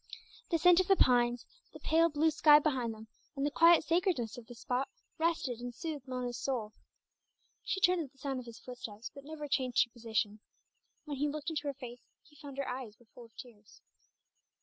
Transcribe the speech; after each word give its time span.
The 0.49 0.57
scent 0.57 0.79
of 0.79 0.87
the 0.87 0.95
pines, 0.95 1.45
the 1.73 1.79
pale 1.79 2.09
blue 2.09 2.31
sky 2.31 2.57
behind 2.57 2.91
them, 2.91 3.07
and 3.35 3.45
the 3.45 3.51
quiet 3.51 3.83
sacredness 3.83 4.35
of 4.35 4.47
the 4.47 4.55
spot 4.55 4.89
rested 5.19 5.59
and 5.59 5.75
soothed 5.75 6.07
Mona's 6.07 6.39
soul. 6.39 6.73
She 7.63 7.79
turned 7.79 8.03
at 8.05 8.11
the 8.11 8.17
sound 8.17 8.39
of 8.39 8.47
his 8.47 8.57
footsteps, 8.57 9.11
but 9.13 9.25
never 9.25 9.47
changed 9.47 9.83
her 9.83 9.91
position; 9.91 10.39
when 11.05 11.17
he 11.17 11.27
looked 11.29 11.51
into 11.51 11.67
her 11.67 11.75
face 11.75 12.01
he 12.23 12.35
found 12.35 12.57
her 12.57 12.67
eyes 12.67 12.97
were 12.99 13.05
full 13.13 13.25
of 13.25 13.35
tears. 13.37 13.79